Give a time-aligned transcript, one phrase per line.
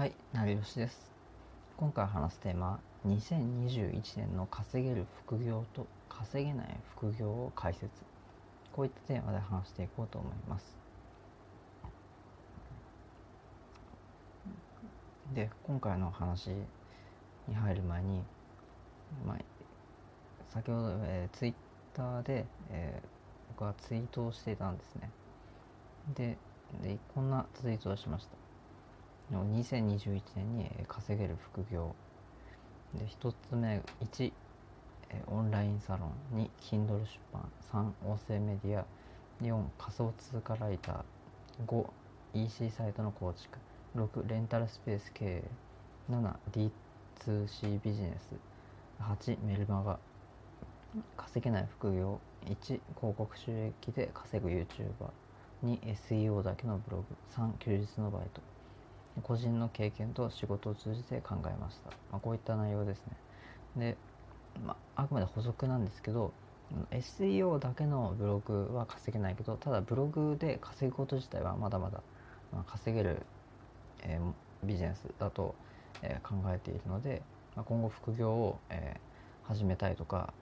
[0.00, 1.12] はい、成吉です。
[1.76, 7.90] 今回話すテーマは2021年の稼げる副業と稼げない副業を解説。
[8.72, 10.74] こういったテーマで話していこうと思います。
[15.34, 16.48] で、今回の話
[17.46, 18.22] に入る前に、
[19.26, 19.36] まあ、
[20.48, 21.54] 先ほど、えー、ツイッ
[21.92, 23.08] ターで、えー
[23.48, 25.10] 僕はツイートをしていたんですね。
[26.14, 26.38] で、
[26.82, 28.39] でこんなツイートをしました。
[29.30, 31.94] の2021年に稼げる副業。
[32.94, 34.32] で1つ目1
[35.26, 37.50] オンラインサロン2 Kindle 出版。
[37.72, 38.84] 3音声メディア。
[39.42, 41.66] 4仮想通貨ライター。
[41.66, 41.86] 5
[42.34, 43.58] EC サイトの構築。
[43.96, 45.44] 6レンタルスペース経営。
[46.10, 48.34] 7D2C ビジネス。
[49.02, 49.98] 8メルマガ。
[51.16, 52.20] 稼げない副業。
[52.46, 57.04] 1広告収益で稼ぐ YouTuber2 SEO だけのブログ。
[57.36, 58.40] 3休日のバイト。
[59.22, 63.16] 個人の経験と仕事を通じて考えました、まあ、こういった内容ですね。
[63.76, 63.96] で、
[64.66, 66.32] まあ、くまで補足なんですけど
[66.90, 72.00] SEO だけのブログは稼げないけどただブログで稼ぐこと自体はまだまだ、
[72.66, 73.22] 稼げる、
[74.02, 75.54] えービジネスだと、
[76.02, 77.22] えー考えているので、
[77.56, 79.10] まあ、今後副業を、えー
[79.50, 80.32] 始めたいとか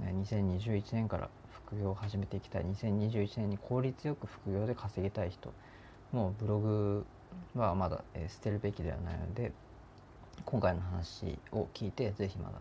[0.00, 2.64] 2021年から副業を始めていきたい。
[2.64, 5.52] 2021年に効率よく副業で稼ぎたい人
[6.12, 7.04] もうブログ
[7.54, 9.52] はまだ、え捨てるべきではないので
[10.44, 12.60] 今回の話を聞いてぜひまだ、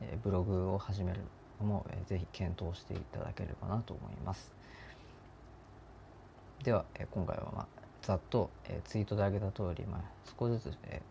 [0.00, 1.20] えブログを始める
[1.60, 4.52] のも、えーぜひ検討していただければなと思います。
[6.62, 7.66] では、え今回は、まあ、
[8.02, 10.00] ざっと、えツイートで挙げた通り、まあ、
[10.38, 11.02] 少しずつ、え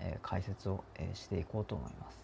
[0.00, 2.20] え解説を、えしていこうと思います。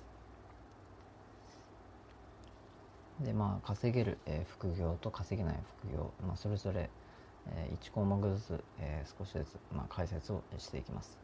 [3.21, 6.91] でまあ稼げる、え副業と稼げない副業、まあ、それぞれ、
[7.47, 11.19] え1項目ずつ、え少しずつ、ま、解説をしていきます、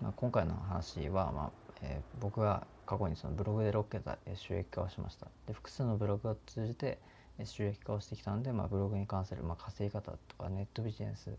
[0.00, 5.26] まあ、今回の話は、まあえー僕が過去にそのブログで6桁収益化をしました。
[5.46, 7.00] で複数のブログを通じて
[7.44, 11.36] 収益化をしてきたので、まあ、ブログに関する、まあ、稼ぎ方とかネットビジネス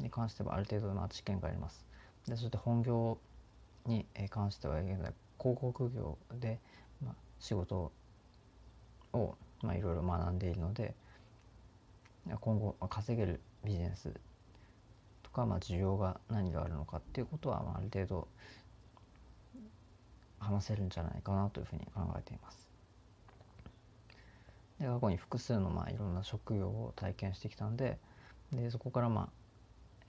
[0.00, 1.86] に関してはある程度、まあ、知見があります。
[2.26, 3.18] でそして本業
[3.86, 6.60] に関しては現在広告業で、
[7.04, 7.92] まあ、仕事
[9.12, 10.94] をまあいろいろ学んでいるので
[12.36, 14.12] 今後稼げるビジネス
[15.22, 18.28] とか、まあ、需要が何があるのかっていうことは、まあ、ある程度
[20.38, 22.68] 話せるんじゃないかなというふうに考えています。
[24.78, 27.98] で過去に複数のまあいろんな職業を体験してきたんで
[28.52, 29.28] でそこからまあ、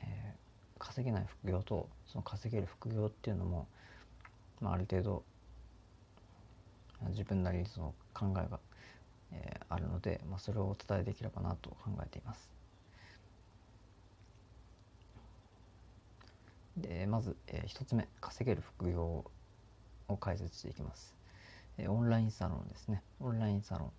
[0.01, 0.50] えー
[0.80, 3.68] 稼げない副業とその稼げる副業っていうのも、
[4.62, 5.24] まあ、ある程度
[7.09, 8.59] 自分なりにその考えが、
[9.32, 12.50] えーあるので、まあ、それをお伝えできればなと考えています。
[16.78, 19.26] でまず、え1つ目稼げる副業
[20.08, 21.14] を解説していきます、
[21.78, 23.92] えーオンラインサロンですねオンラインサロン、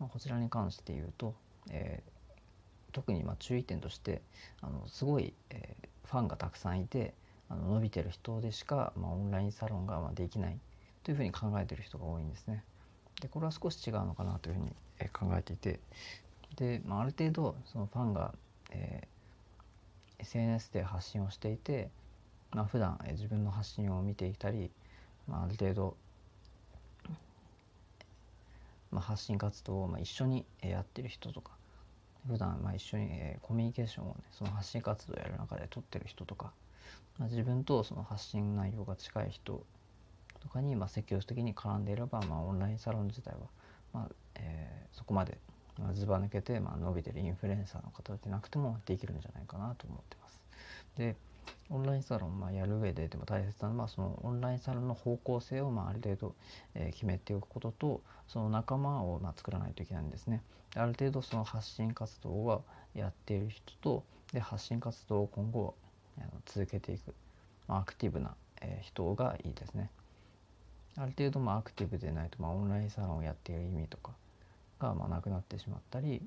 [0.00, 1.34] まあ、こちらに関して言うと、
[1.70, 2.10] えー
[2.92, 4.22] 特にまあ注意点として
[4.62, 7.14] あのすごい、えーファンがたくさんいて
[7.48, 10.58] あの伸びてる人でしか、まあ、オンラインサロンがまあできない
[11.02, 12.62] というふうに考えている人が多いんですね。
[13.20, 14.70] でこれは少し違うのかなというふうに
[15.12, 15.80] 考えていて。
[16.56, 18.34] で、まあ、ある程度そのファンが、
[18.70, 19.16] えー
[20.18, 21.90] SNS で発信をしていて、
[22.52, 24.70] まあ普段え自分の発信を見ていたり、
[25.28, 25.96] まあ、ある程度、
[28.90, 31.52] まあ、発信活動をまあ一緒にやってる人とか
[32.26, 36.52] 普段まあ一緒にえコミュニケーションをねその発信活動をやる中で取ってる人とか、
[37.18, 39.64] まあ、自分とその発信内容が近い人
[40.46, 43.38] とかにまあ積極的に絡んでいれば、まあ、オンラインサロン自体は、
[43.92, 45.36] まあえーそこまで
[45.92, 50.40] ずば抜けて、まあ、伸びてるインフルエンサーの方でなくてもできるんじゃないかなと思ってます。
[50.96, 51.16] で
[51.68, 56.34] オンラインサロン、まあ、やる上ででも大切なのはそのオンラインサロンの方向性を、まあ、ある程度、
[56.74, 60.42] えー決めておくこととその仲間を、まあ、作らないといけないんですね。
[60.74, 62.64] ある程度その発信活動を
[62.94, 64.02] やっている人と
[64.32, 65.74] で発信活動を今後
[66.18, 67.14] あの続けていく、
[67.68, 69.90] まあ、アクティブな、えー人がいいですね。
[70.98, 74.12] ある程度まあアクティブでないと、まあ、オンラインサロンをやっている意味とか
[74.80, 76.22] がまあなくなってしまったり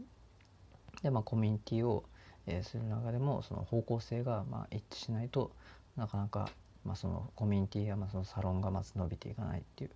[1.02, 2.04] で、まあ、コミュニティを、
[2.48, 5.52] えする中でもその方向性がまあ一致しないと
[5.98, 6.50] なかなか、
[6.84, 9.92] まあ、そのコミュニティやまあそのサロンがまず伸びていかないっていう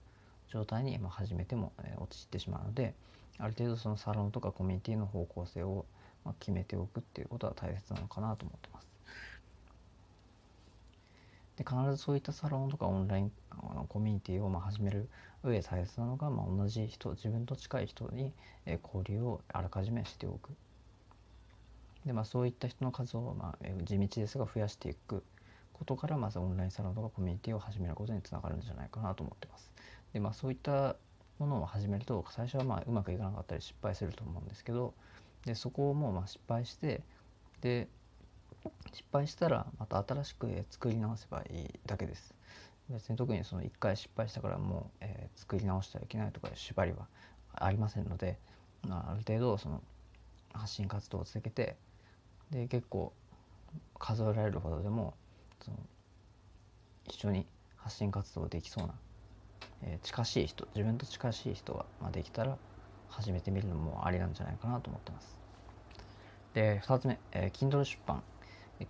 [0.50, 2.94] 状態にまあ始めても、えー陥ってしまうので
[3.40, 5.86] ある程度そのサロンとかコミュニティの方向性を
[6.26, 8.93] まあ決めておくっていうことは大切なのかなと思ってます。
[11.58, 15.08] で必ずそういったサロンとかオンラインあのコミュニティをまあ始める
[15.44, 18.32] 上で大切なのが、まあ、同じ人自分と近い人に、
[18.66, 20.52] え交流をあらかじめしておく
[22.06, 25.24] で、まあ、そういった人の数を、まあ、地道ですが増やしていく
[25.74, 29.72] ことからまずオンラインサロンとかコミュニティを始めることにつながるんじゃないかなと思ってます。
[30.14, 30.96] でまあそういった
[31.40, 34.94] ものを始めると最初はまあうまくいかなかったり失敗すると思うんですけど
[35.46, 37.02] でそこをもうまあ失敗して
[37.62, 37.88] で
[38.92, 42.34] 失敗したらまた新しく作り直せばいいだけです。
[42.90, 47.08] 別に特にその1回失敗したからもう、えー、作り直してはいけないとかいう縛りは
[47.56, 48.38] ありませんので、
[48.88, 49.82] まあ、ある程度その
[50.54, 51.78] 発信活動を続けて
[52.52, 53.14] で結構
[54.00, 55.16] 数えられるほどでも
[55.64, 55.78] その
[57.08, 58.94] 一緒に発信活動できそうな、
[59.84, 62.58] えー、近しい人自分と近しい人が、まあ、できたら
[63.10, 65.38] 始めてみるのもありなんじゃないかなと思ってます。
[66.54, 68.24] で2つ目、えー、Kindle 出版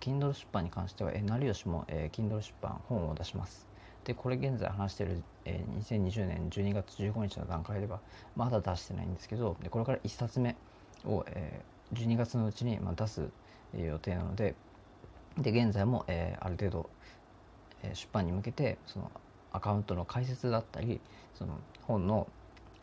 [0.00, 3.74] Kindle 出版に関しては、え、成吉も、え、Kindle 出版本を出します。
[4.04, 8.00] でこれ現在話している、えー、2020年12月15日の段階では
[8.36, 10.56] まだ出してないんですけどでこれから1冊目
[11.06, 13.28] を、えー、12月のうちに、まあ、出す、
[13.74, 14.54] え、予定なので
[15.38, 16.90] で現在も、えー、ある程度、
[17.82, 19.10] えー、出版に向けてその
[19.52, 21.00] アカウントの解説だったり
[21.34, 22.28] その本の、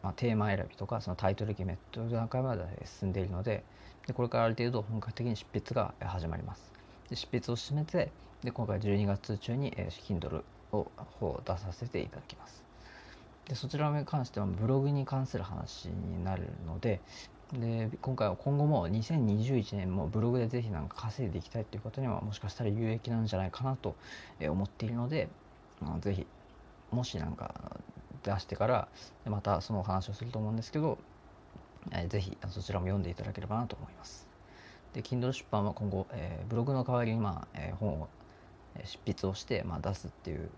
[0.01, 3.63] まあ、テーマ選びとかそのタイトル決めという段階まで進んでいるので
[4.07, 6.70] でこれからある程度本格的に執筆が始まります。
[7.11, 8.09] で執筆を進めて
[8.43, 10.87] で今回12月中に、えー、Kindle を
[11.19, 12.63] 方を出させていただきます。
[13.47, 17.01] でそちらに関してはブログに関する話になるので
[17.51, 23.95] で今回は今後も2021年もブログでぜひなんか稼いでいきたいっていうことにはもしかしたら有益なんじゃないかなと
[24.39, 25.27] 思っているので、
[25.81, 26.25] まあ、ぜひ
[26.91, 27.81] もしなんか
[28.23, 28.87] 出してから
[29.25, 30.97] またそのお話をすると思うんですけど、
[31.91, 34.30] えー、ぜひそちらも読んでいただければなと思います。
[34.93, 38.09] で Kindle 出版は今後、えー、ブログの代わりに、まあえー、本を
[38.83, 40.49] 執筆をして、まあ、出すっていう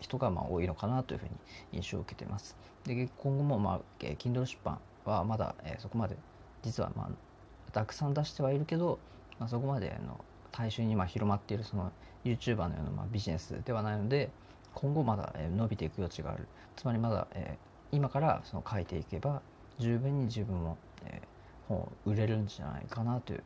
[0.00, 1.30] 人がまあ多いのかなというふうに
[1.72, 2.56] 印象を受けています。
[2.84, 6.16] で今後も、まあ、Kindle 出版はまだ、えー、そこまで
[6.62, 8.98] 実は、まあ、たくさん出してはいるけど、
[9.38, 11.92] まあ、そこまでの大衆にまあ広まっているその
[12.24, 14.30] YouTuber のようなまあビジネスではないので
[14.74, 16.46] 今後まだ伸びていく余地がある
[16.76, 19.42] つまりまだ、えー、今からその書いていけば
[19.78, 23.42] 十分に自分も、えー、本を売れるんじゃないかなという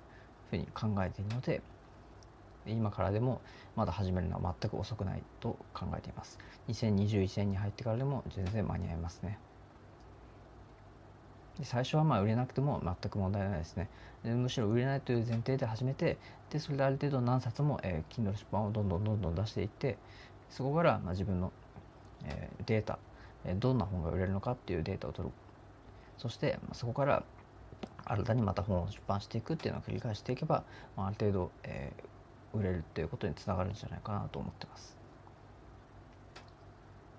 [0.58, 1.62] ふうに考えているので
[2.66, 3.40] 今からでも
[3.76, 6.38] まだ始めるのは全く遅くないと考えています。
[6.68, 9.38] 2021年に入ってからでも全然間に合いますね。
[11.58, 13.88] で最初はまあ売れなくても全く問題ないですね。
[14.24, 16.16] でむしろ売れないという前提で始めて
[16.50, 19.98] でそれである程度何冊も、えー、Kindle 出版をどんどんどんどん出していって
[20.48, 21.52] そこからまあ自分の、
[22.24, 22.98] えー、データ、
[23.44, 25.34] え、どんな本が売れるのかっていうデータを取る。
[26.16, 27.24] そして、まあ、そこから
[28.04, 30.64] 新たにまた本を出版していくっていうのを繰り返していけば、
[30.96, 34.96] まあ、ある程度、えー、売れるっていうことにつながるんじゃないかなと思ってます。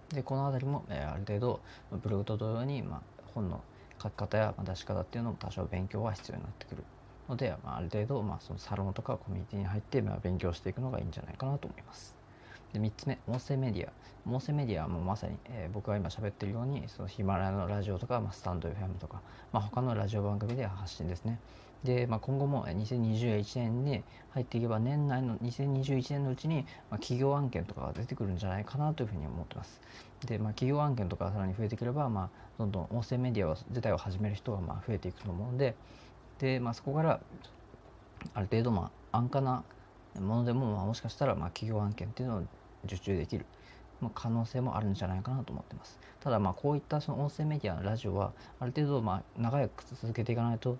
[0.10, 1.60] でこの辺りも、えー、ある程度
[2.04, 3.02] ブログと同様に、まあ、
[3.34, 3.62] 本の
[4.02, 6.84] 書き方や出し方っていうのも多少勉強は必要になってくる
[7.28, 12.25] ので、まあ、ある程度、まあ、そのサロンとかコミュニティに入って、まあ、勉強していくのがいいんじゃないかなと思います。
[12.75, 13.92] で3つ目音声メディア。
[14.30, 19.22] 音声メディアはもうまさに、えー、僕が今喋ってるようにそのヒマラヤのラジオとか、まあ、スタンド FM とか、
[19.54, 21.39] まあ、他のラジオ番組で発信ですね。
[21.83, 29.80] で、まあ、今後も2021年に入っていけば年内の2021年のうちに、まあ、企業案件とかが出てくるんじゃないかなというふうに思ってます。
[30.25, 35.75] で、まあ、企業案件とかさらに増えてくれば、まあ、どんどん音声メディア自体を始める人がまあ増えていくと思うので
[36.39, 37.19] で、まあ、そこから
[38.33, 39.63] ある程度まあ安価な
[40.20, 42.44] ものでも、まあ、もしかしたらまあ企業案件っていうのを
[42.86, 43.46] 受注できる
[44.01, 46.00] ま可能性もあるんじゃないかなと思ってます。
[46.20, 50.77] ただまあこういったその音声メディアのラジオはある程度まあ長く続けていかないと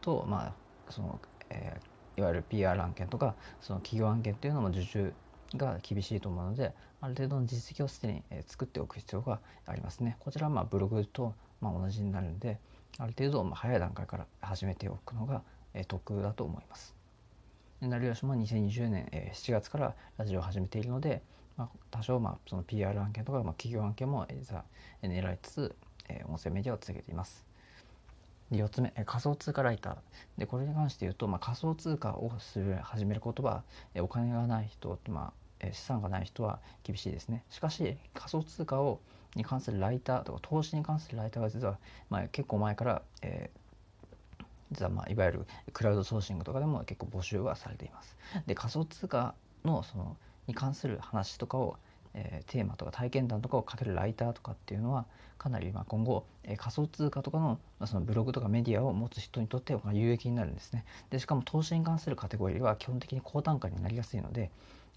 [0.00, 0.54] とま
[0.88, 5.12] あその、えー、いわゆる PR 案件とかその企業案件っていうのも受注
[5.56, 10.16] が厳しいと思うのである程度の実績をすでに作っておく必要がありますね。
[10.20, 12.58] こちらはまあブログとまあ同じになるんで
[12.98, 15.42] ある程度まあ早い段階から始めておくのが
[15.86, 16.94] 得だと思います。
[17.80, 21.22] 成吉も2020年7月からラジオを始めているので、
[21.58, 24.26] まあ、多少まあその PR 案件とか、まあ、企業案件も
[25.02, 25.76] 狙いつつ
[26.08, 27.44] え音声メディアを続けています。
[28.50, 29.96] で4つ目え仮想通貨ライター
[30.38, 33.62] でこれに関して言うと、まあ、仮想通貨をする始めることは
[33.98, 39.00] お金がない人、まあ、資産がない人は厳しいですねしかし仮想通貨を
[39.34, 48.16] に関するライターとか投資に関するライターが実は、まあ、結構前から、えー、実は、まあ、いわゆるクラウドソーシングとかでも結構募集はされています。
[48.46, 50.16] で仮想通貨のその
[50.48, 51.76] に関する話とかを
[52.14, 55.06] えー、テーマとか体験談とかを書けるライターとかっていうのは
[55.38, 60.84] かなりまあ今後、えー、仮想通貨とかの,、まあ、そのブログとかメディアを持つ人にとっては有益になるんですね。
[61.10, 64.50] でしかも投資に関するカテゴリーは基本的に高単価になりやすいので、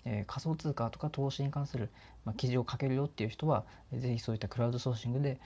[0.05, 1.89] えー、仮想通貨とか投資に関する、
[2.25, 5.39] まあ、記事を書けるよっていう人は、えー、ぜひそういったクラウドソーシングで、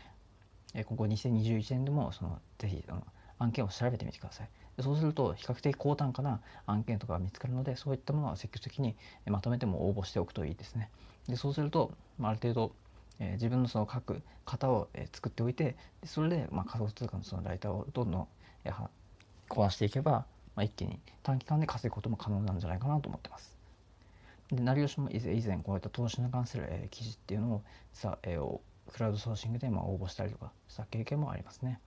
[0.74, 3.04] えー、今後2021年でもそのぜひあの
[3.40, 4.50] 案件を調べてみてください。
[4.82, 10.90] そうすると比較的高単価な案件とかが見つかるのでそういったものは積極的にまとめても応募しておくといいですね。
[11.28, 12.72] でそうするとまある程度
[13.20, 18.28] えー、自分のその書く型を、えー、作っておいてそれで、まあ、仮想通貨のそのライターをどんどん、
[18.66, 18.88] えー、
[19.48, 23.56] こなしていけば、まあ、一気に短期間で稼ぐことも可能なんじゃないかなと思ってます。
[24.52, 27.64] で成吉も以前こういった投資に関する、えー、記事っていうのを
[27.94, 28.60] さ、えー、
[28.92, 31.80] クラウドソーシングでまあ応募したりとかした経験もありますね。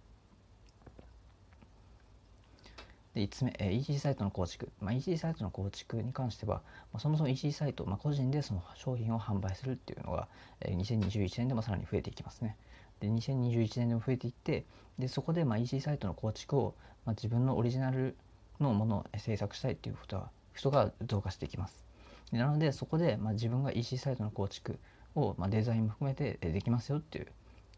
[3.18, 10.28] で5つ目、えー、EC サイトの構築、まあ、EC サイトの構築に関しては、まあ、そもそも EC サイト、まあ、個人でその商品を販売するっていうのが、
[10.60, 12.56] えー、2021年でもさらに増えていきますね。
[13.00, 14.64] で2021年でも増えていって
[14.98, 18.16] でそこでまあ EC サイトの構築を、まあ、自分のオリジナル
[18.60, 21.84] のものを制作したいっていうことは人が増加していきます。
[22.30, 24.78] なのでそこでまあ自分が EC サイトの構築
[25.16, 27.26] をまあデザインも含めてできますよっていう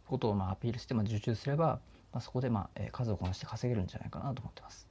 [0.06, 1.80] ことをまあアピールしてまあ受注すれば、
[2.12, 4.89] まあ、そこでまあ数をこなして稼げるんじゃないかなと思ってます。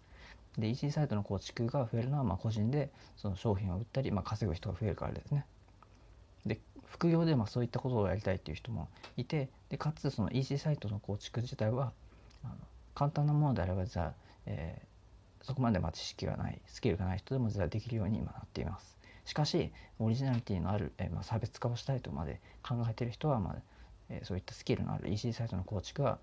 [0.58, 5.46] で EC サイトの構築が増えるのはまあ個人でその商品を売ったり、まあ、稼ぐ人が増えるからですね。
[6.46, 11.94] で副業でまあそういったことをやりたいっていう人もいてでかつその EC サイトの構築自体は
[12.44, 12.56] あの
[12.96, 14.13] 簡単なものであればじゃあ、
[14.46, 18.98] えー、そこまでまあ知識がないスキルがない人でもじゃあできるように今なっています。
[19.25, 23.56] しかしオリジナリティのある、えー、まあ差別化をしたいとまで考えている人は、まあ
[24.10, 26.18] え、そういったスキルのある EC サイトの構築が、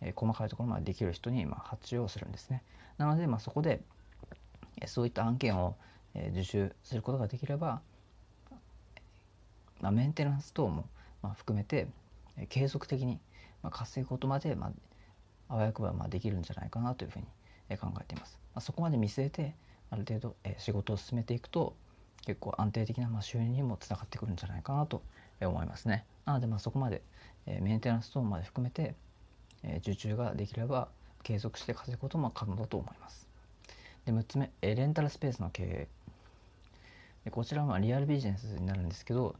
[0.00, 2.62] えー、細かいところまでできる人にまあ発注をするんですね。
[3.00, 3.80] なので、まあ、そこで
[4.86, 5.74] そういった案件を
[6.32, 7.80] 受注することができれば、
[9.80, 10.84] まあ、メンテナンス等も
[11.34, 11.88] 含めて
[12.50, 13.18] 継続的に
[13.70, 14.70] 稼ぐことまで、ま
[15.48, 18.38] あ、わよくばまあできるんじゃないかなというふうに考えています。
[18.54, 19.54] まあ、そこまで見据えて
[19.88, 21.74] ある程度仕事を進めていくと
[22.26, 25.02] 結構安定的なま収入にもつながってくるんじゃないかなと
[25.40, 26.04] 思いますね。
[26.26, 27.00] なのでまあそこまで
[27.46, 28.94] メンテナンス等まで含めて
[29.78, 30.88] 受注ができれば
[31.22, 33.28] 継続して稼ぐことも可能だと思います。
[34.06, 35.88] で6つ目レンタルスペースの経営
[37.24, 39.34] でこちらはリアルビジネスになるんですけど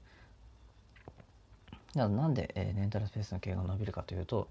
[1.92, 4.48] じゃなんで、えレンタルスペースの経営が伸びるかというと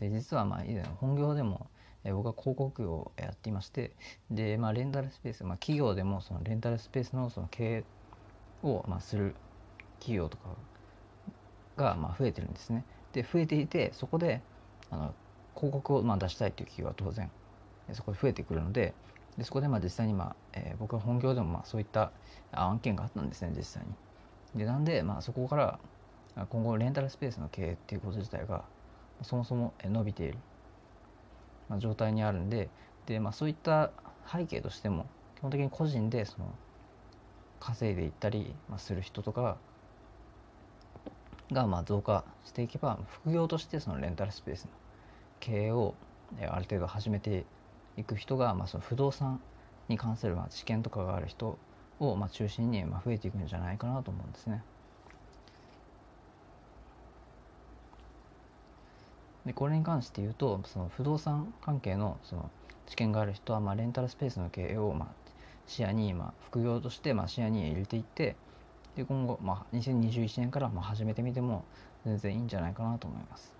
[0.00, 1.68] で実はまあ以前本業でも、
[2.04, 3.92] え僕は広告業をやっていまして
[4.30, 7.84] で、まあ、レンタルスペース、まあ、企業でもそのレンタルスペースのその経営
[8.62, 9.34] を、まあ、する
[10.00, 10.48] 企業とか
[11.76, 12.84] が、まあ、増えてるんですね。
[13.12, 14.40] で増えていてそこで
[14.90, 15.14] あの
[15.58, 17.30] 広告をまあ出したいという企業は当然
[17.92, 18.94] そこで増えてくるので
[19.36, 22.12] でそこでまあ実際に、まあえー、僕は本業でもまあそういった
[22.52, 23.94] 案件があったんですね実際に。
[24.58, 25.78] でなんで、まあ、そこから
[26.48, 28.64] 今後レンタルスペースの経営っていうこと自体が
[29.22, 30.38] そもそも伸びている、
[31.68, 32.70] まあ、状態にあるんで
[33.06, 33.90] で、まあ、そういった
[34.30, 36.54] 背景としても基本的に個人でその
[37.60, 39.56] 稼いでいったり、する人とか
[41.52, 44.70] がまあ増加していけば副業としてそのレンタルスペースの
[45.40, 45.94] 経営を
[46.40, 47.44] ある程度始めて
[47.96, 49.40] いく人が、まあ、その不動産
[49.88, 51.58] に関するまあ知見とかがある人
[52.00, 54.62] をまあ中心にまあ増えていくんじゃないかなと思うんですね。
[59.46, 62.50] でこれに関して言うとその不動産関係のその
[62.86, 65.08] 知見がある人はまあレンタルスペースの経営をまあ
[65.66, 68.36] 視野にまあ副業としてまあ視野に入れていって
[68.94, 71.64] で今後まあ2021年からまあ始めてみても
[72.04, 73.57] 全然いいんじゃないかなと思います。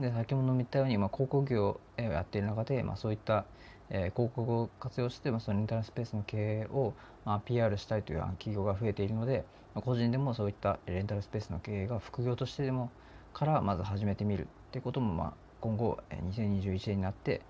[0.00, 3.44] で先ほども言ったように、まあ、広告業をやっている中で、まあ、そういった、
[3.90, 6.94] えー、広告を活用して、まあ、そのインターネットスペースの経営を、
[7.26, 12.90] まあ、PR したいという企業が増えているので、まあ、個人でもそういったレンタルスペースの経営が副業としてでも
[13.34, 17.42] からまず始めてみるってことも、まあ、今後2021年になって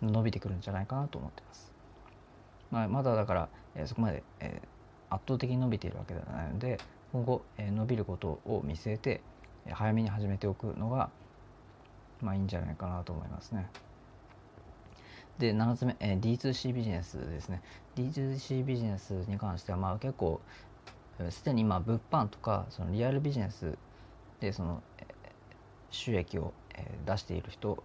[0.00, 1.72] 伸びてくるんじゃないかなと思ってます。
[2.70, 6.78] まあ、まだだから、えー、そこまで、えー、圧倒的に伸びているわけではないので
[7.12, 9.20] 今後、えー、伸びることを見据えて
[9.70, 11.10] 早めに始めておくのが
[12.20, 13.68] まあいいんじゃないかなと思いますね。
[15.38, 17.62] で7つ目、えー、D2C ビジネスですね
[17.96, 20.40] D2C ビジネスに関してはまあ結構
[21.30, 23.76] すでに今物販とかそのリアルビジネス
[24.40, 25.06] でその、えー、
[25.90, 27.82] 収益を、えー、出している人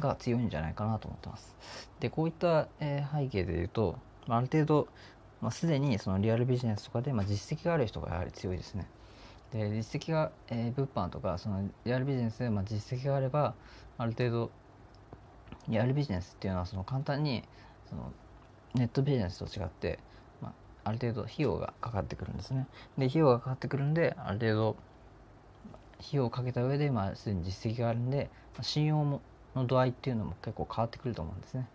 [0.00, 1.56] が強いんじゃないかなと思ってます。
[2.00, 4.88] でこういった、えー、背景でいうとまあある程度、
[5.40, 8.86] まあ、すでにそのリアルビジネスとかで、まあ、実績がある人がやはり強いですね。
[9.52, 13.54] で実績が、えー、物販とかそのリアルビジネスで、まあ、実績があれば
[13.98, 14.50] ある程度
[15.68, 17.42] リアルビジネスっていうのはその簡単に
[17.88, 18.12] その
[18.74, 19.98] ネットビジネスと違って、
[20.42, 20.48] ま
[20.84, 22.66] あ、ある程度費用がかかってくるんですね。
[22.98, 24.76] で費用がかかってくるんである程度
[25.98, 29.20] 費用をかけた上で、まあ、すでに実績があるんで、まあ、信用も
[29.54, 31.68] の度合いっていうのも結構変わってくると思うんですね。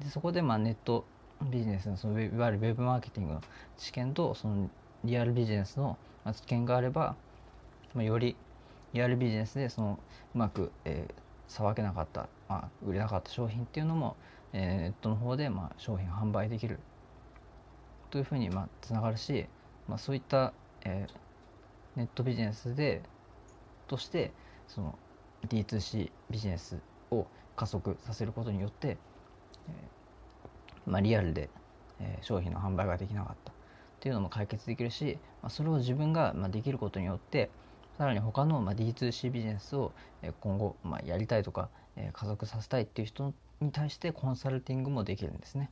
[0.00, 1.04] でそこでまあネット
[1.50, 3.40] ビジネスのそのいわゆるウェブマーケティングの
[3.76, 4.70] 知見とその
[5.04, 5.98] リアルビジネスの
[6.32, 7.14] 知見があれば、
[7.94, 8.36] まあ、より
[8.94, 9.98] リアルビジネスでその
[10.34, 11.12] うまく、えー、
[11.46, 14.16] さばけなかった、まあ、売れなかった商品っていうのも、
[14.52, 16.78] えー、ネットの方で、まあ、商品販売できる。
[18.10, 19.46] というふうに、まあ、つながるし、
[19.88, 20.52] まあ、そういった、
[20.84, 21.12] えー、
[21.96, 23.02] ネットビジネスで
[23.88, 24.32] として
[24.68, 24.98] その
[25.48, 26.78] D2C ビジネス
[27.10, 31.50] を加速させることによって、えーまあ、リアルで、
[32.00, 33.53] えー、商品の販売ができなかった。
[34.04, 37.48] っていうのも解決できるし、まあ、それを自分が、まあ、できることによって
[37.96, 39.92] さらに他の、まあ、D2C ビジネスを
[40.40, 41.70] 今後、まあ、やりたいとか、
[42.12, 43.32] 加速させたいっていう人
[43.62, 45.70] に対してコンサルティングもできるんですね。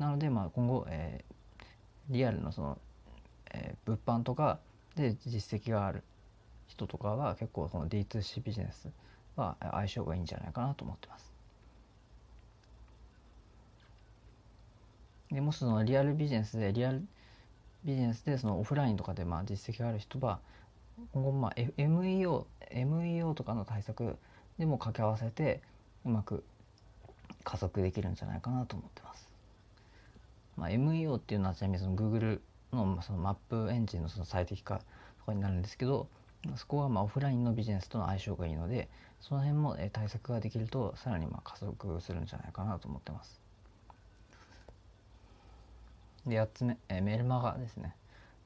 [0.00, 1.64] なので、まあ、今後、えー、
[2.10, 2.78] リアルのその、
[3.52, 4.58] えー、物販とか
[4.96, 6.02] で実績がある
[6.66, 8.88] 人とかは結構この D2C ビジネス
[9.36, 11.32] は相性がいいんじゃないかなと思ってます。
[15.30, 17.06] でもしそのリアルビジネスでリアル
[17.86, 20.40] ビジネスでそのオフラインとかでまあ実績がある人は
[21.12, 24.16] 今後まあ MEO, MEO とかの対策
[24.58, 25.62] でも掛け合わせて
[26.04, 26.42] うまく
[27.44, 29.28] 加速できるんじゃないかなと思ってます。
[30.56, 32.40] まあ、MEO っていうのはちなみにその Google
[32.72, 34.78] のそのマップエンジンのその最適化
[35.20, 36.08] とかになるんですけど
[36.56, 38.88] そこはまあオフラインのビジネスとの相性がいいので
[39.20, 43.45] その辺も対策ができるとさらにまあ加速するんじゃないかなと思ってます。
[46.26, 47.94] で8つ目、えメルマガですね。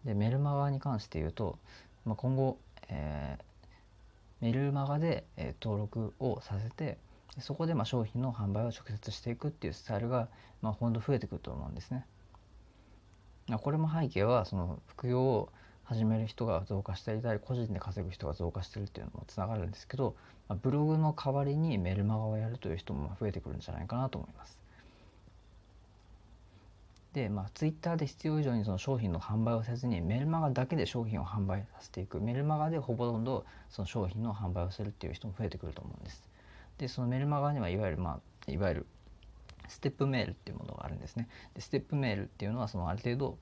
[0.04, 1.58] でメルマガに関して言うと、
[2.04, 2.58] まあ、今後、
[2.88, 6.98] えー、メルマガで、えー、登録をさせて
[7.38, 10.28] そこでまあ商品の販売を直接していくっていうスタイルが、
[10.62, 12.04] まあ、ほんと増えてくると思うんですね。
[13.62, 15.48] これも背景はその副業を
[15.84, 20.14] 始める人が増加していたり個人で稼ぐ人が増加してるっていうのもつながるんですけど、
[20.48, 24.59] まあ、ブログの代わりにメルマガをやるという人も増えてくるんじゃないかなと思います。
[27.12, 36.28] で、まあ、ツイッターで必要以上にその商品の販売をせずにメルマガだけで商品を販売させていくメルマガでほぼほとその商品の販売をするっていう人も増えてくると思うんです。
[36.78, 38.86] でそのメルマガにはいわゆるまあいわゆる
[39.68, 41.28] ステップメールっていうものがあるんですね。
[41.54, 43.38] でステップメールっていうのはそのある程度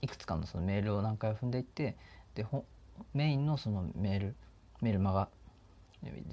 [0.00, 1.96] いくつかのそのメールを何回踏んでいって
[2.34, 2.46] で
[3.14, 4.34] メインのそのメール
[4.80, 5.28] メルマガ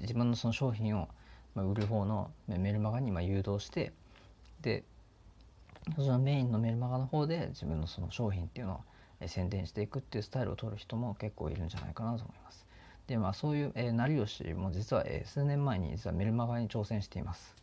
[0.00, 1.08] 自分のその商品を
[1.54, 3.92] 売る方のメルマガに誘導して
[4.62, 4.84] で
[5.96, 8.82] そのメインのメルマガの方で自分のその商品っていうの
[9.20, 12.66] を宣伝していくっていうスタイルを取る人も結構いるんじゃないかなと思います。
[13.06, 17.56] でまあそういう、えー、成吉も実は、えー、数年前に実はメルマガに挑戦しています。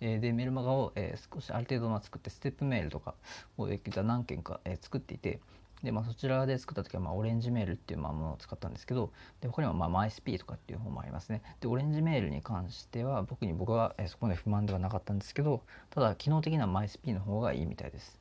[0.00, 3.14] えー、でメルマガを、えー、少しある程度ま作ってステップメールとか
[3.56, 3.68] を
[4.02, 5.40] 何件か、えー、作っていて
[5.82, 11.42] で、まあ、そちらで作った時は、まあ、オレンジメールっていうまあものを使ったんですけどで他にも、まあ、マイスピーとかっていう方もありますね。
[11.60, 18.20] でオレンジメールに関しては僕に僕は、え、そこまで不満ではなかったんですけどただ機能的にはマイスピーの方がいいみたいです。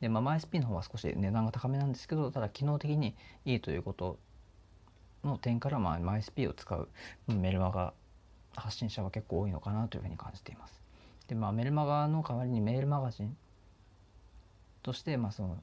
[0.00, 4.18] で、まあ、マイスピーの方は少し値段が高めなんですけどただ機能的にいいということ
[5.24, 6.88] の点から、まあ、マイスピーを使う
[7.26, 7.92] メルマガ
[8.54, 10.80] 発信者は結構多いのかなというふうに感じています。
[11.28, 13.36] でまあメルマガの代わりにメールマガジン
[14.82, 15.58] として、まあ、その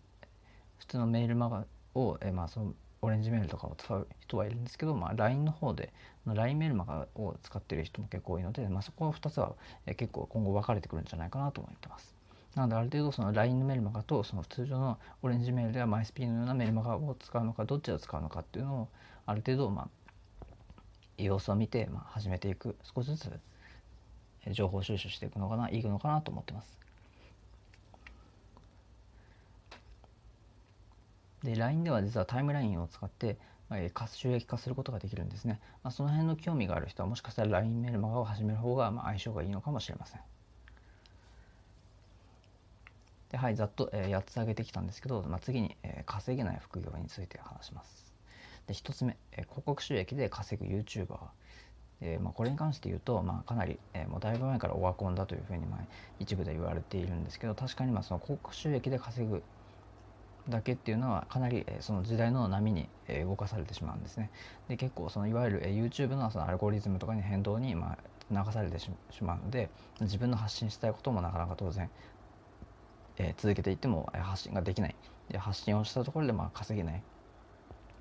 [0.79, 5.93] 普通のメールマガを、えまあ、そのオレンジメールとかを使う人はいるんですけど、まあ、LINE の方で
[6.25, 9.53] LINE メールマガを使ってる人も結構多いので、まあ、そこの2つは、
[9.85, 12.15] 結構今後分かれてくるんじゃないかなと思ってます。
[12.55, 18.87] なのである程度その LINE のメルマガとその通常のオレンジメールでは MySP のようなメルマガを使うのかどっちを使うのかっていうのを
[19.25, 19.89] ある程度まあ
[21.17, 23.29] 様子を見てまあ始めていく少しずつ
[24.51, 26.84] 情報収集していくのかないいのかなと思ってます。
[31.45, 33.37] で LINE では実はタイムラインを使って、
[33.69, 40.21] まあ、収益化することができるんですね、まあ、その辺の興味がある人はもしかしたら LINE メルマガを始める方がまあ相性がいいのかもしれません。
[43.29, 48.13] ではいざっと、えー、8つ挙げてきたんですけど、まあ、次に、えー、稼げない副業について話します。
[48.67, 51.17] で1つ目、えー、広告収益で稼ぐ YouTuber
[52.01, 55.79] えまあ、これに関して言うと、まあ、かなり、えー、もうだいぶ前からオワコンだというふうに、まあ、
[56.19, 59.43] 一部で言われているんですけど確かにまあその広告収益で稼ぐ
[60.49, 62.87] だけっていうのはかなり、その時代の波に、
[63.23, 64.31] 動かされてしまうんですね。
[64.67, 67.97] で結構そのいわゆる、YouTube のそのアルゴリズムとかに変動に、まあ、
[68.31, 68.89] 流されてし
[69.21, 69.69] まうので
[70.01, 71.89] 自分の発信したいこともなかなか当然、
[73.17, 74.95] え、続けていっても発信ができない
[75.29, 77.03] で発信をしたところでまあ稼げない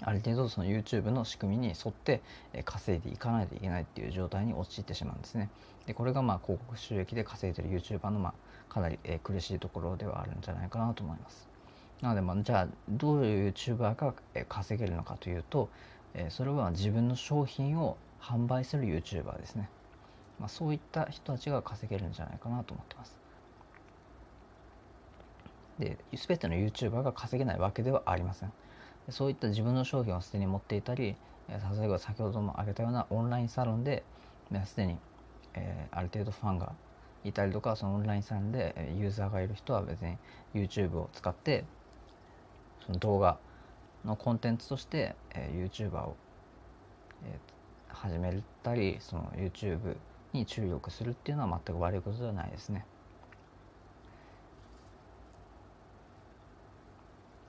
[0.01, 2.23] ある程度その YouTube の仕組みに沿って
[2.65, 5.51] 稼いでいかないといけないっていう状態に陥ってしまうんですね。
[5.87, 11.54] でこれがまあ広告収益で稼いでる YouTuber のまあかなり苦しいところではあるんじゃないかなと思います。
[12.01, 14.15] なのでまあじゃあどういう YouTuber が
[14.49, 15.69] 稼げるのかというと
[16.29, 19.69] それは自分の商品を販売する YouTuber ですね。
[20.41, 23.19] まあ、そういった人たちが稼げるんじゃないかなと思ってます。
[25.79, 28.53] で全ての YouTuber が稼げないわけではありません。
[29.11, 31.17] そういった自分の商品をすでに持っていたり
[31.49, 34.03] 例えば先ほども挙げたようなオンラインサロンで
[34.65, 34.97] すでに、
[35.55, 36.73] えー、ある程度ファンが
[37.23, 40.17] いたりとかそのオンラインサロンでユーザーがいる人は別に
[40.55, 41.65] YouTube を使って
[42.87, 43.39] その動画
[44.05, 46.17] のコンテンツとして、えー、YouTuber を、
[47.25, 49.97] えー、始めたりその YouTube
[50.33, 52.85] に注力するっていうのは全く悪いことではないですね。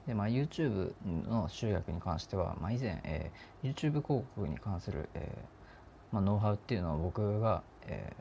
[0.08, 0.94] でまあ、YouTube
[1.28, 8.14] の集約に関しては、まあ、以前、えー、YouTube 広告に関する、えーまあ、ノウハウっていうのを僕が、え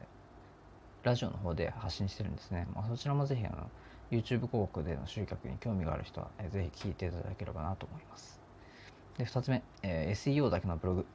[1.02, 3.70] ー、ラジオの方で発信してるんですね、まあ、そちらもぜひあの
[4.10, 8.40] YouTube 広告での集客に興味がある人は、えー、ぜひ聞いていただければなと思います
[9.18, 11.06] で2つ目、えー、SEO だけのブログ、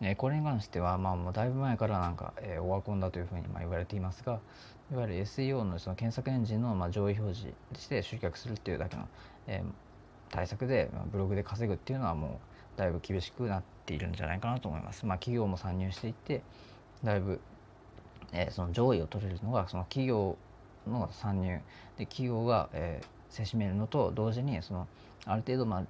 [0.00, 4.40] えー、これに関しては、まあ、もうだいぶ前からなんか、えー、オワコンだというふうにまあ言われていますが
[4.90, 9.08] いわゆる SEO のその検索エンジンのまあ上位表示して集客するっていうだけの、
[9.46, 12.40] えー、対策で、まあ、ブログで稼ぐっていうのはも
[12.76, 15.04] うだいぶ厳しくなっているんじゃないかなと思います。
[15.04, 16.42] まあ、企業も参入していって
[17.02, 17.40] だいぶ、
[18.32, 20.36] えー、その上位を取れるのがその企業
[20.88, 21.60] の参入
[21.96, 24.88] で企業が、えー、せしめるのと同時にその
[25.26, 25.84] ある程度まあ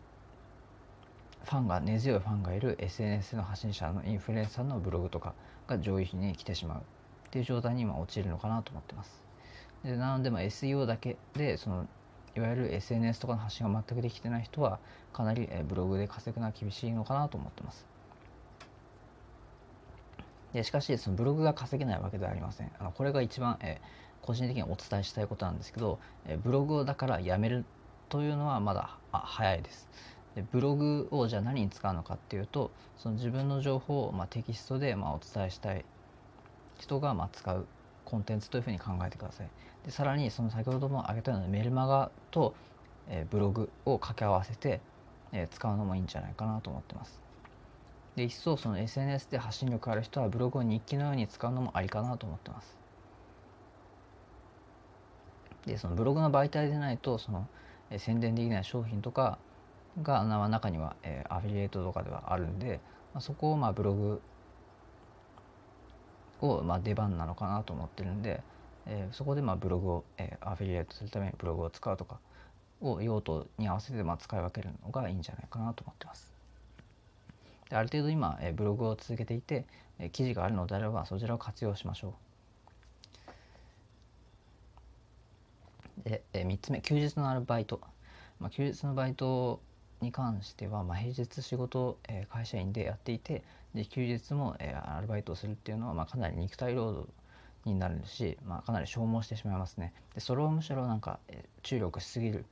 [1.44, 5.34] ファンが根強いファンがいる SNS の発信者のインフルエンサーのブログとか
[5.66, 6.82] が上位に来てしまうっ
[7.30, 9.22] ていう状態に今陥るのかなと思ってます。
[9.84, 11.86] でなのでま SEO だけでその
[12.36, 14.78] いわゆる SNS とかの発信が全くできてない人は
[15.12, 17.86] かなりえブログで稼ぐのは厳しいのかなと思ってます。
[20.52, 22.70] でしかしそのブログが稼げないわけではありません。
[22.78, 23.80] あのこれが一番え
[24.22, 27.64] 個人的にお伝えしたいことなんですけどえブログをだからやめる
[28.08, 29.88] というのはまだ早いです。
[30.34, 35.84] でブログをじゃあ何に使うのかっていうとその自分の情報をまあテキストでまあお伝えしたい
[36.78, 37.66] 人がまあ使う
[38.04, 39.48] コンテンツというふうに考えてください。
[39.84, 42.54] でさらにその先ほども挙げたようなメルマガと、
[43.08, 44.80] えー、ブログを掛け合わせて、
[45.32, 47.20] えー、使うのもいいんじゃないかなと思ってます。
[48.16, 52.77] で一層その SNS で発信力ある人はブログを日記のように使うのもありかなと思ってます。
[55.66, 57.46] でそのブログの媒体でないとその、
[57.90, 59.38] え、宣伝できない商品とか
[60.02, 62.80] が中には、え、アフィリエイトとかではあるんで、
[63.14, 64.20] まあ、そこをまあブログ
[66.40, 68.42] を、まあ、出番なのかなと思ってるんで、
[68.86, 72.20] えー、そこでまあブログを、えー、アフィリエイトするためにブログを使うとか
[72.80, 76.32] を用途に合わせてまあ使い分けるのがいいんじゃないかなと思ってます。
[77.68, 79.66] である程度今、えー、ブログを続けていて、
[79.98, 82.14] えー、記事があるのであればそちらを活用しましょ
[86.06, 86.08] う。
[86.08, 87.80] で、えー、3つ目休日のアルバイト、
[88.40, 89.60] まあ、休日のバイト
[90.00, 93.42] に関しては、まあ、平日仕事、えー、会社員でやっていて
[93.74, 97.08] で休日も、えー、アルバイトをするっていうのは、まあ、かなり肉体労働
[97.64, 99.92] になるし、まあ、かなり消耗してしまいますね。
[100.14, 102.44] でそれをむしろなんか、えー、注力しすぎる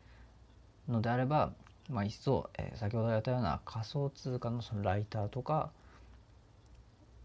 [0.89, 1.53] のであれば、
[1.91, 5.71] まあ、一層、えー、先ほど言ったような仮想通貨のそのライターとか、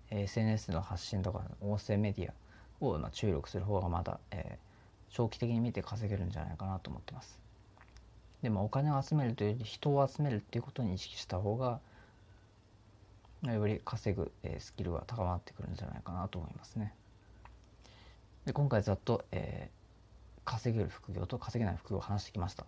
[0.09, 2.33] SNS の発信とか音声メディア
[2.85, 4.70] を、まあ、注力する方がまだ、えー、
[5.11, 7.39] 長期的に見て稼げるんじゃないかなと思ってます。
[8.41, 11.79] でもお金を集めるというより人を集めるっていうことに意識した方が
[13.43, 16.93] より稼ぐ、スキルは高まってくるんじゃないかなと思いますね。
[18.45, 22.65] で今回ざっと、えー、稼げる副業と稼げない副業を話してきました。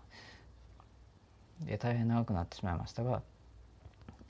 [1.62, 3.22] で大変長くなってしまいましたが、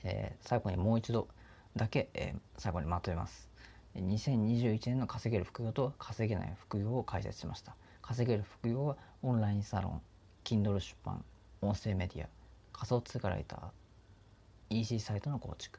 [0.04, 1.28] えー、最後にもう一度
[1.76, 3.48] だけ、えー、最後にまとめます。
[3.96, 7.76] 2021年の稼げる副業と稼げない副業を解説しました。
[8.06, 10.02] 稼げる副業はオンラインサロン、
[10.44, 11.24] Kindle 出版、
[11.62, 12.28] 音声メディア、
[12.74, 15.78] 仮想通貨ライター、EC サイトの構築、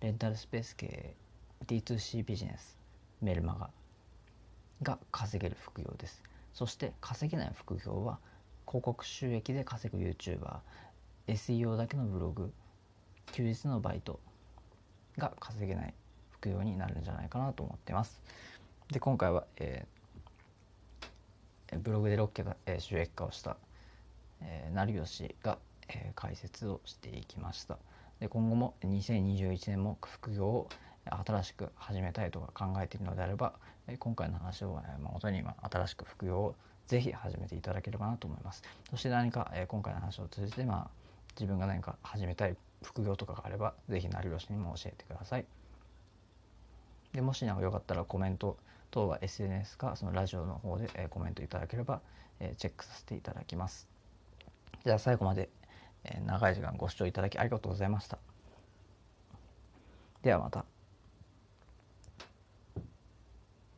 [0.00, 1.14] レンタルスペース系
[1.68, 2.76] D2C ビジネス、
[3.20, 3.70] メルマガ
[4.82, 6.24] が稼げる副業です。
[6.52, 8.18] そして稼げない副業は
[8.66, 10.56] 広告収益で稼ぐ YouTuber、
[11.28, 12.52] SEO だけのブログ、
[13.30, 14.18] 休日のバイト
[15.16, 15.94] が稼げない
[16.32, 18.20] 副業になるんじゃないかなと思ってます。
[18.90, 20.01] で今回は、えー、
[21.78, 23.56] ブログで6桁、えー、収益化をした
[24.46, 25.58] え、成吉が、
[25.88, 27.78] え、解説をしていきました。
[28.20, 30.68] で今後も2021年も副業を
[31.04, 33.54] 新しく始めたいとか考えているのであれば、
[33.88, 36.54] え、今回の話を、えー、元に今新しく副業を
[36.86, 38.62] ぜひ始めていただければなと思います。
[38.90, 40.90] そして何か、え、今回の話を通じて、まあ、
[41.34, 45.46] 自分が何か始めたい副業とかがあればぜひ成吉にも教えてください。
[47.12, 48.56] でもしなんかよかったらコメント
[48.92, 52.00] 等は SNS かそのラジオの方で、え、コメントいただければ、
[52.38, 53.88] え、チェックさせていただきます
[54.84, 55.48] じゃあ最後まで、
[56.04, 58.18] え長い時間ご視聴いただきありがとうございました。
[60.22, 60.71] ではまた。